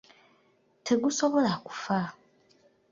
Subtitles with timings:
[0.85, 1.99] Tegusobola kufa.